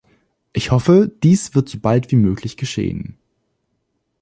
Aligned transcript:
Ich 0.51 0.71
hoffe, 0.71 1.11
dies 1.21 1.53
wird 1.53 1.69
so 1.69 1.79
bald 1.79 2.09
wie 2.09 2.15
möglich 2.15 2.57
geschehen. 2.57 3.19